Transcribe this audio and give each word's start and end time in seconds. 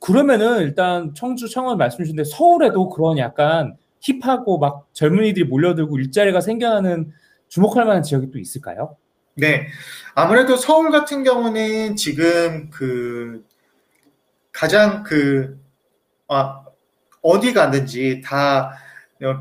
그러면은 0.00 0.60
일단 0.60 1.14
청주 1.14 1.48
청원 1.48 1.78
말씀 1.78 1.98
주신데 1.98 2.24
서울에도 2.24 2.88
그런 2.88 3.18
약간 3.18 3.76
힙하고 4.00 4.58
막 4.58 4.88
젊은이들이 4.92 5.46
몰려들고 5.46 5.98
일자리가 5.98 6.40
생겨나는 6.40 7.12
주목할 7.48 7.84
만한 7.84 8.02
지역이 8.02 8.30
또 8.30 8.38
있을까요? 8.38 8.96
네. 9.34 9.68
아무래도 10.14 10.56
서울 10.56 10.90
같은 10.90 11.22
경우는 11.24 11.96
지금 11.96 12.70
그 12.70 13.44
가장 14.52 15.02
그 15.02 15.58
아, 16.28 16.64
어디 17.22 17.52
가든지 17.52 18.22
다 18.24 18.72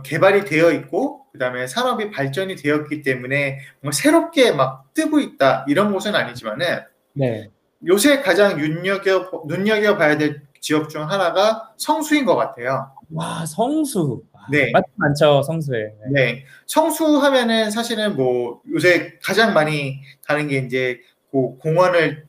개발이 0.03 0.45
되어 0.45 0.71
있고 0.71 1.25
그다음에 1.31 1.67
산업이 1.67 2.11
발전이 2.11 2.55
되었기 2.55 3.01
때문에 3.01 3.59
뭐 3.81 3.91
새롭게 3.91 4.51
막 4.51 4.93
뜨고 4.93 5.19
있다 5.19 5.65
이런 5.67 5.91
곳은 5.91 6.15
아니지만은 6.15 6.79
네. 7.13 7.49
요새 7.85 8.21
가장 8.21 8.57
눈여겨 8.57 9.43
눈여겨 9.45 9.97
봐야 9.97 10.17
될 10.17 10.41
지역 10.59 10.89
중 10.89 11.09
하나가 11.09 11.71
성수인 11.77 12.25
것 12.25 12.35
같아요. 12.35 12.91
와 13.13 13.45
성수. 13.45 14.23
네. 14.49 14.71
많죠 14.95 15.43
성수에. 15.43 15.93
네. 16.11 16.11
네. 16.11 16.45
성수 16.65 17.17
하면은 17.17 17.69
사실은 17.69 18.15
뭐 18.15 18.61
요새 18.71 19.17
가장 19.23 19.53
많이 19.53 20.01
가는 20.25 20.47
게 20.47 20.57
이제 20.59 20.99
그 21.31 21.57
공원을 21.57 22.27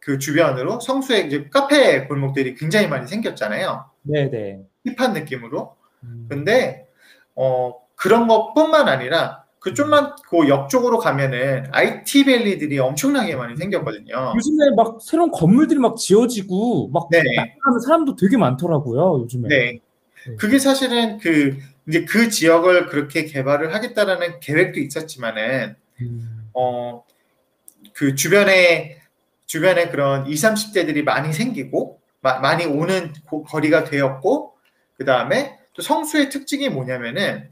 그 0.00 0.18
주변으로 0.18 0.80
성수에 0.80 1.20
이제 1.20 1.48
카페 1.50 2.06
골목들이 2.06 2.54
굉장히 2.56 2.88
많이 2.88 3.06
생겼잖아요. 3.06 3.86
네네. 4.02 4.60
힙한 4.86 5.14
느낌으로. 5.14 5.76
음. 6.02 6.26
근데 6.28 6.86
어 7.34 7.74
그런 7.94 8.28
것뿐만 8.28 8.88
아니라 8.88 9.43
그 9.64 9.72
좀만 9.72 10.14
그 10.28 10.46
옆쪽으로 10.46 10.98
가면은 10.98 11.64
IT 11.72 12.26
밸리들이 12.26 12.78
엄청나게 12.78 13.34
많이 13.34 13.56
생겼거든요. 13.56 14.34
요즘에 14.36 14.74
막 14.76 14.98
새로운 15.00 15.30
건물들이 15.30 15.78
막 15.78 15.96
지어지고 15.96 16.90
막 16.92 17.08
네. 17.10 17.22
나가는 17.34 17.80
사람도 17.80 18.16
되게 18.16 18.36
많더라고요. 18.36 19.22
요즘에. 19.22 19.48
네. 19.48 19.80
네. 20.26 20.36
그게 20.36 20.58
사실은 20.58 21.16
그 21.16 21.56
이제 21.88 22.04
그 22.04 22.28
지역을 22.28 22.88
그렇게 22.88 23.24
개발을 23.24 23.74
하겠다라는 23.74 24.40
계획도 24.40 24.80
있었지만은 24.80 25.76
음. 26.02 26.50
어그 26.52 28.16
주변에 28.16 28.98
주변에 29.46 29.88
그런 29.88 30.26
20, 30.26 30.44
30대들이 30.44 31.04
많이 31.04 31.32
생기고 31.32 32.00
마, 32.20 32.38
많이 32.38 32.66
오는 32.66 33.14
고, 33.24 33.44
거리가 33.44 33.84
되었고 33.84 34.52
그 34.98 35.06
다음에 35.06 35.58
또 35.72 35.80
성수의 35.80 36.28
특징이 36.28 36.68
뭐냐면은 36.68 37.48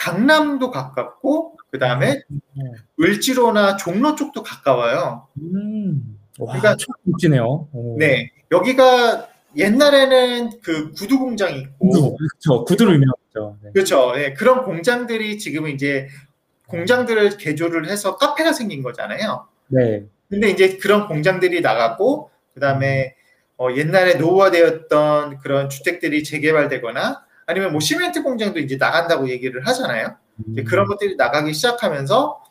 강남도 0.00 0.70
가깝고 0.70 1.58
그 1.70 1.78
다음에 1.78 2.22
음. 2.30 2.40
을지로나 2.98 3.76
종로 3.76 4.14
쪽도 4.14 4.42
가까워요. 4.42 5.28
음. 5.38 6.18
와, 6.38 6.58
그러니까 6.58 6.84
멋지네요. 7.02 7.68
네, 7.98 8.32
여기가 8.50 9.28
옛날에는 9.56 10.62
그 10.62 10.92
구두 10.92 11.18
공장이 11.18 11.60
있고 11.60 12.16
그렇죠 12.16 12.64
구두로 12.64 12.94
유명하죠. 12.94 13.58
네. 13.62 13.70
그렇죠. 13.74 14.12
네, 14.12 14.32
그런 14.32 14.64
공장들이 14.64 15.38
지금은 15.38 15.72
이제 15.72 16.08
공장들을 16.68 17.36
개조를 17.36 17.86
해서 17.90 18.16
카페가 18.16 18.54
생긴 18.54 18.82
거잖아요. 18.82 19.46
네. 19.68 20.04
근데 20.30 20.48
이제 20.48 20.78
그런 20.78 21.08
공장들이 21.08 21.60
나갔고 21.60 22.30
그 22.54 22.60
다음에 22.60 23.16
어, 23.58 23.68
옛날에 23.76 24.14
노후화되었던 24.14 25.40
그런 25.40 25.68
주택들이 25.68 26.24
재개발되거나 26.24 27.22
아니면 27.50 27.72
뭐 27.72 27.80
시멘트 27.80 28.22
공장도 28.22 28.60
이제 28.60 28.76
나간다고 28.76 29.28
얘기를 29.28 29.66
하잖아요. 29.66 30.16
음. 30.46 30.64
그런 30.64 30.86
것들이 30.86 31.16
나가기 31.16 31.52
시작하면서 31.52 32.44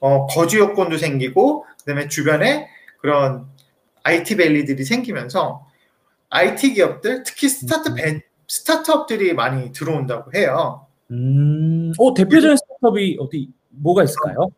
어, 0.00 0.26
거주 0.26 0.60
여건도 0.60 0.98
생기고 0.98 1.64
그다음에 1.78 2.08
주변에 2.08 2.68
그런 3.00 3.46
IT 4.02 4.36
밸리들이 4.36 4.84
생기면서 4.84 5.66
IT 6.28 6.74
기업들 6.74 7.22
특히 7.24 7.48
스타트 7.48 7.94
벤, 7.94 8.20
스타트업들이 8.46 9.32
많이 9.32 9.72
들어온다고 9.72 10.32
해요. 10.34 10.86
음, 11.10 11.92
어 11.98 12.12
대표적인 12.12 12.56
스타트업이 12.56 13.16
어디 13.18 13.48
뭐가 13.70 14.04
있을까요? 14.04 14.50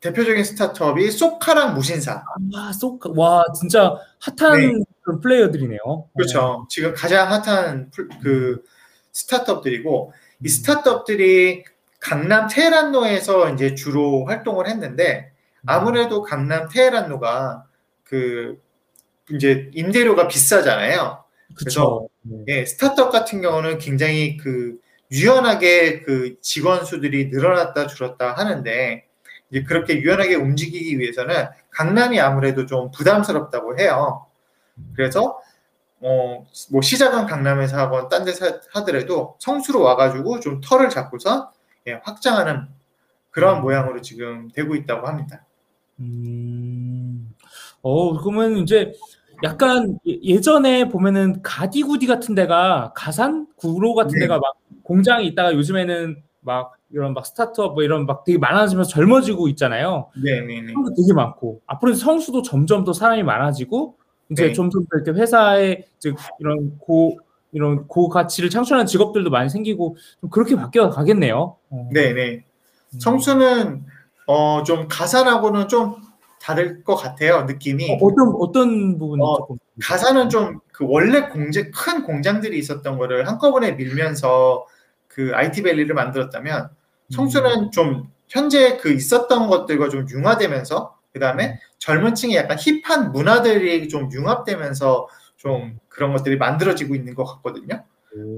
대표적인 0.00 0.44
스타트업이 0.44 1.10
쏘카랑 1.10 1.74
무신사. 1.74 2.24
아, 2.54 2.72
쏘카. 2.72 3.10
와, 3.14 3.44
진짜 3.58 3.96
핫한 4.18 4.60
네. 4.60 4.84
플레이어들이네요. 5.04 6.08
그렇죠. 6.14 6.40
어. 6.40 6.66
지금 6.68 6.94
가장 6.94 7.30
핫한 7.30 7.90
그 8.22 8.62
스타트업들이고 9.12 10.12
이 10.44 10.48
스타트업들이 10.48 11.64
강남 12.00 12.48
테헤란로에서 12.48 13.50
이제 13.50 13.74
주로 13.74 14.24
활동을 14.26 14.68
했는데 14.68 15.32
아무래도 15.64 16.22
강남 16.22 16.68
테헤란로가 16.68 17.64
그 18.04 18.60
이제 19.30 19.70
임대료가 19.72 20.26
비싸잖아요. 20.28 21.24
그래서 21.54 22.06
네. 22.22 22.44
예, 22.48 22.64
스타트업 22.64 23.12
같은 23.12 23.40
경우는 23.40 23.78
굉장히 23.78 24.36
그 24.36 24.78
유연하게 25.10 26.02
그 26.02 26.36
직원 26.40 26.84
수들이 26.84 27.28
늘어났다 27.28 27.86
줄었다 27.86 28.32
하는데 28.32 29.04
이제 29.50 29.62
그렇게 29.62 30.00
유연하게 30.00 30.36
움직이기 30.36 30.98
위해서는 30.98 31.46
강남이 31.70 32.18
아무래도 32.18 32.66
좀 32.66 32.90
부담스럽다고 32.90 33.78
해요. 33.78 34.26
그래서 34.94 35.38
어, 36.00 36.44
뭐 36.70 36.82
시작은 36.82 37.26
강남에서 37.26 37.78
하건 37.78 38.08
딴 38.08 38.24
데서 38.24 38.58
하더라도 38.72 39.36
성수로 39.38 39.80
와가지고 39.82 40.40
좀 40.40 40.60
털을 40.60 40.88
잡고서 40.88 41.52
예, 41.86 42.00
확장하는 42.02 42.66
그런 43.30 43.58
음. 43.58 43.62
모양으로 43.62 44.00
지금 44.00 44.48
되고 44.52 44.74
있다고 44.74 45.06
합니다. 45.06 45.46
음, 46.00 47.34
어, 47.82 48.18
그러면 48.20 48.58
이제 48.58 48.92
약간 49.44 49.98
예, 50.08 50.18
예전에 50.22 50.88
보면은 50.88 51.40
가디구디 51.42 52.06
같은 52.06 52.34
데가 52.34 52.92
가산 52.96 53.46
구로 53.56 53.94
같은 53.94 54.18
네. 54.18 54.20
데가 54.20 54.38
막 54.38 54.54
공장이 54.82 55.26
있다가 55.28 55.54
요즘에는 55.54 56.22
막 56.40 56.74
이런 56.90 57.14
막 57.14 57.24
스타트업 57.24 57.74
뭐 57.74 57.82
이런 57.84 58.06
막 58.06 58.24
되게 58.24 58.38
많아지면서 58.38 58.90
젊어지고 58.90 59.48
있잖아요. 59.48 60.10
네 60.16 60.40
네네. 60.40 60.46
네, 60.46 60.66
네. 60.66 60.74
되게 60.96 61.12
많고 61.14 61.60
앞으로 61.66 61.94
성수도 61.94 62.42
점점 62.42 62.84
더 62.84 62.92
사람이 62.92 63.22
많아지고 63.22 63.96
이제 64.32 64.48
네. 64.48 64.52
점점 64.52 64.82
더 64.82 64.96
이렇게 64.96 65.12
회사에 65.12 65.84
즉 65.98 66.16
이런 66.38 66.78
고 66.78 67.18
이런 67.52 67.86
고가치를 67.86 68.50
창출하는 68.50 68.86
직업들도 68.86 69.30
많이 69.30 69.48
생기고 69.50 69.96
좀 70.20 70.30
그렇게 70.30 70.56
바뀌어 70.56 70.90
가겠네요. 70.90 71.56
어. 71.70 71.88
네네. 71.92 72.44
음. 72.94 73.00
성수는 73.00 73.84
어, 74.26 74.62
좀 74.64 74.88
가산하고는 74.88 75.68
좀 75.68 75.96
다를 76.40 76.82
것 76.82 76.96
같아요 76.96 77.44
느낌이. 77.44 77.98
어, 78.00 78.14
떤 78.14 78.34
어떤 78.38 78.98
부분이 78.98 79.22
어, 79.22 79.46
가산은 79.82 80.28
좀그 80.28 80.86
원래 80.88 81.28
공장 81.28 81.70
큰 81.72 82.02
공장들이 82.02 82.58
있었던 82.58 82.98
거를 82.98 83.28
한꺼번에 83.28 83.72
밀면서 83.72 84.66
그 85.06 85.32
IT 85.34 85.62
밸리를 85.62 85.94
만들었다면 85.94 86.70
성수는 87.10 87.64
음. 87.64 87.70
좀 87.70 88.10
현재 88.28 88.78
그 88.78 88.92
있었던 88.92 89.46
것들과 89.48 89.90
좀 89.90 90.06
융화되면서 90.08 90.96
그 91.12 91.20
다음에 91.20 91.52
음. 91.52 91.56
젊은 91.82 92.14
층의 92.14 92.36
약간 92.36 92.56
힙한 92.60 93.10
문화들이 93.10 93.88
좀 93.88 94.08
융합되면서 94.12 95.08
좀 95.36 95.80
그런 95.88 96.12
것들이 96.12 96.36
만들어지고 96.38 96.94
있는 96.94 97.14
것 97.16 97.24
같거든요. 97.24 97.84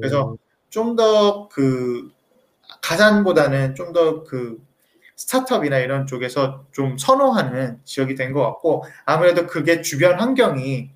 그래서 0.00 0.36
좀 0.70 0.96
더 0.96 1.46
그 1.52 2.10
가산보다는 2.80 3.74
좀 3.74 3.92
더 3.92 4.24
그 4.24 4.64
스타트업이나 5.16 5.78
이런 5.78 6.06
쪽에서 6.06 6.64
좀 6.72 6.96
선호하는 6.96 7.80
지역이 7.84 8.14
된 8.14 8.32
것 8.32 8.40
같고 8.46 8.84
아무래도 9.04 9.46
그게 9.46 9.82
주변 9.82 10.18
환경이 10.18 10.90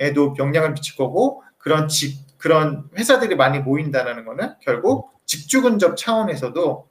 에도 0.00 0.34
영향을 0.38 0.74
미칠 0.74 0.96
거고 0.96 1.42
그런 1.56 1.88
집 1.88 2.18
그런 2.36 2.90
회사들이 2.98 3.36
많이 3.36 3.58
모인다는 3.58 4.26
거는 4.26 4.54
결국 4.60 5.12
집주 5.24 5.62
근접 5.62 5.96
차원에서도 5.96 6.86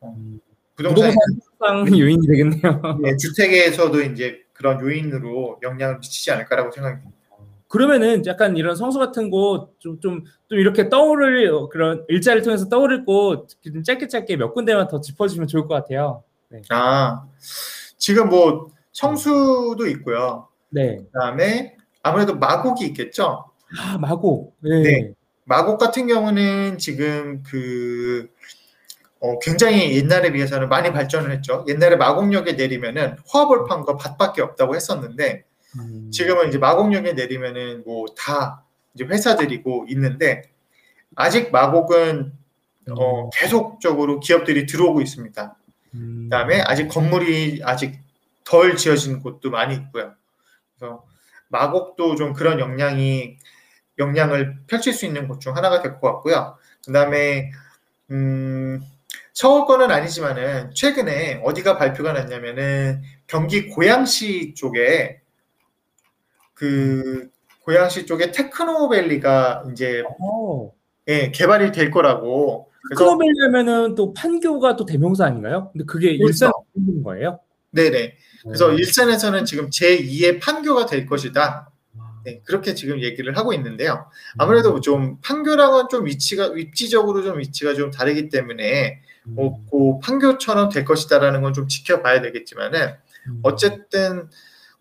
어, 0.00 0.14
음. 0.18 0.40
부동산 0.76 1.14
요인이 1.90 2.26
되겠네요. 2.26 2.98
네, 3.02 3.16
주택에서도 3.16 4.00
이제 4.02 4.40
그런 4.52 4.80
요인으로 4.80 5.60
영향을 5.62 5.98
미치지 5.98 6.30
않을까라고 6.30 6.70
생각합니다. 6.70 7.10
그러면은 7.68 8.24
약간 8.26 8.56
이런 8.56 8.76
성수 8.76 9.00
같은 9.00 9.30
곳좀좀 9.30 10.24
좀 10.48 10.58
이렇게 10.58 10.88
떠오를 10.88 11.50
그런 11.70 12.04
일자를 12.08 12.42
통해서 12.42 12.68
떠오를 12.68 13.04
곳좀 13.04 13.82
짧게 13.82 14.06
짧게 14.06 14.36
몇 14.36 14.52
군데만 14.54 14.86
더 14.86 15.00
짚어주면 15.00 15.48
좋을 15.48 15.66
것 15.66 15.74
같아요. 15.74 16.22
네. 16.50 16.62
아 16.70 17.24
지금 17.98 18.28
뭐 18.28 18.70
성수도 18.92 19.88
있고요. 19.88 20.46
네. 20.70 20.98
그다음에 21.12 21.76
아무래도 22.02 22.36
마곡이 22.36 22.84
있겠죠. 22.86 23.44
아 23.76 23.98
마곡. 23.98 24.56
네. 24.60 24.82
네. 24.82 25.12
마곡 25.44 25.78
같은 25.78 26.06
경우는 26.06 26.78
지금 26.78 27.42
그 27.42 28.28
어, 29.24 29.38
굉장히 29.38 29.96
옛날에 29.96 30.32
비해서는 30.32 30.68
많이 30.68 30.92
발전을 30.92 31.30
했죠. 31.32 31.64
옛날에 31.66 31.96
마곡역에 31.96 32.52
내리면은 32.52 33.16
화벌판과 33.26 33.96
밭밖에 33.96 34.42
없다고 34.42 34.74
했었는데 34.74 35.44
음. 35.78 36.10
지금은 36.12 36.48
이제 36.48 36.58
마곡역에 36.58 37.14
내리면은 37.14 37.84
뭐 37.86 38.04
다 38.18 38.64
이제 38.94 39.04
회사들이고 39.04 39.86
있는데 39.88 40.42
아직 41.16 41.50
마곡은 41.52 42.32
어, 42.90 43.24
음. 43.24 43.30
계속적으로 43.32 44.20
기업들이 44.20 44.66
들어오고 44.66 45.00
있습니다. 45.00 45.56
음. 45.94 46.24
그다음에 46.24 46.60
아직 46.60 46.88
건물이 46.88 47.62
아직 47.64 47.98
덜 48.44 48.76
지어진 48.76 49.20
곳도 49.20 49.50
많이 49.50 49.74
있고요. 49.74 50.12
그래서 50.76 51.02
마곡도 51.48 52.16
좀 52.16 52.34
그런 52.34 52.60
역량이 52.60 53.38
역량을 53.98 54.58
펼칠 54.66 54.92
수 54.92 55.06
있는 55.06 55.28
곳 55.28 55.40
중 55.40 55.56
하나가 55.56 55.80
될 55.80 55.98
것 55.98 56.12
같고요. 56.12 56.58
그다음에 56.84 57.52
음, 58.10 58.82
서울 59.34 59.66
거는 59.66 59.90
아니지만은 59.90 60.70
최근에 60.74 61.42
어디가 61.44 61.76
발표가 61.76 62.12
났냐면은 62.12 63.02
경기 63.26 63.68
고양시 63.68 64.54
쪽에 64.54 65.20
그 66.54 67.28
고양시 67.64 68.06
쪽에 68.06 68.30
테크노밸리가 68.30 69.64
이제 69.72 70.04
어. 70.20 70.72
예, 71.08 71.32
개발이 71.32 71.72
될 71.72 71.90
거라고. 71.90 72.70
그래서 72.84 73.04
크로멜리하면은 73.04 73.96
또 73.96 74.14
판교가 74.14 74.76
또 74.76 74.86
대명사 74.86 75.26
아닌가요? 75.26 75.70
근데 75.72 75.84
그게. 75.84 76.12
일산 76.12 76.52
거예요? 77.02 77.40
네네. 77.72 78.14
그래서 78.44 78.70
음. 78.70 78.78
일산에서는 78.78 79.44
지금 79.46 79.68
제2의 79.68 80.40
판교가 80.40 80.86
될 80.86 81.06
것이다. 81.06 81.72
아. 82.24 82.30
네, 82.30 82.40
그렇게 82.44 82.74
지금 82.74 83.00
얘기를 83.02 83.36
하고 83.36 83.52
있는데요. 83.52 84.10
아무래도 84.38 84.80
좀 84.80 85.18
판교랑은 85.20 85.88
좀 85.90 86.06
위치가 86.06 86.48
위치적으로 86.48 87.22
좀 87.22 87.38
위치가 87.38 87.74
좀 87.74 87.90
다르기 87.90 88.28
때문에 88.30 89.00
음. 89.26 89.34
뭐, 89.34 89.60
그 89.70 89.98
판교처럼 90.00 90.70
될 90.70 90.84
것이다라는 90.84 91.42
건 91.42 91.52
좀 91.52 91.68
지켜봐야 91.68 92.20
되겠지만은 92.22 92.94
음. 93.28 93.40
어쨌든 93.42 94.28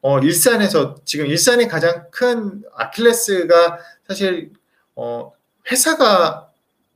어, 0.01 0.19
일산에서 0.19 0.95
지금 1.05 1.27
일산이 1.27 1.67
가장 1.67 2.05
큰 2.11 2.61
아킬레스가 2.75 3.77
사실 4.07 4.51
어, 4.95 5.31
회사가 5.71 6.49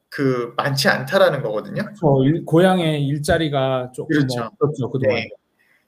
그 0.09 0.53
많지 0.57 0.87
않다라는 0.89 1.41
거거든요. 1.41 1.83
그렇죠. 1.83 2.23
일- 2.25 2.43
고향의 2.45 3.05
일자리가 3.05 3.91
조금 3.93 4.15
그렇죠. 4.15 4.49
없었죠 4.59 4.89
그동안. 4.91 5.15
네. 5.17 5.29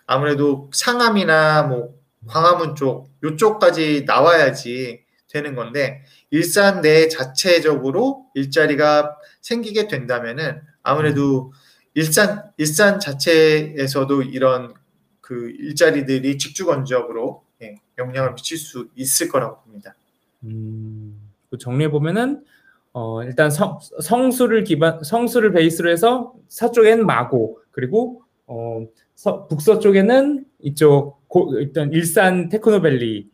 아무래도 0.05 0.69
상암이나 0.73 1.63
뭐 1.63 1.98
광화문 2.27 2.75
쪽 2.75 3.09
요쪽까지 3.23 4.03
나와야지 4.05 5.03
되는 5.29 5.55
건데 5.55 6.03
일산 6.31 6.81
내 6.81 7.07
자체적으로 7.07 8.25
일자리가 8.33 9.17
생기게 9.41 9.87
된다면은 9.87 10.61
아무래도 10.83 11.53
일산 11.93 12.51
일산 12.57 12.99
자체에서도 12.99 14.23
이런 14.23 14.73
그 15.21 15.51
일자리들이 15.51 16.37
직주건적으로 16.37 17.43
예, 17.61 17.75
영향을 17.97 18.33
미칠 18.35 18.57
수 18.57 18.89
있을 18.95 19.29
거라고 19.29 19.61
봅니다. 19.61 19.95
음, 20.43 21.29
그 21.49 21.57
정리해 21.57 21.91
보면은 21.91 22.43
어, 22.93 23.23
일단 23.23 23.51
성, 23.51 23.79
성수를 24.01 24.63
기반 24.63 25.03
성수를 25.03 25.51
베이스로 25.51 25.91
해서 25.91 26.33
서쪽엔 26.47 27.05
마고 27.05 27.59
그리고 27.71 28.23
어, 28.47 28.85
서, 29.13 29.47
북서쪽에는 29.47 30.45
이쪽 30.61 31.18
고, 31.29 31.57
일단 31.59 31.93
일산 31.93 32.49
테크노밸리 32.49 33.29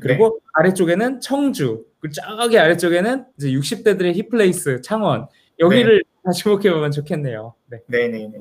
그리고 0.00 0.40
아래쪽에는 0.54 1.20
청주 1.20 1.84
그리고 2.00 2.14
저기 2.14 2.58
아래쪽에는 2.58 3.24
이제 3.36 3.50
60대들의 3.50 4.16
힙플레이스 4.16 4.80
창원 4.80 5.26
여기를 5.58 6.02
다시 6.24 6.48
목해 6.48 6.72
보면 6.72 6.90
좋겠네요. 6.90 7.54
네. 7.66 7.78
네네네. 7.86 8.38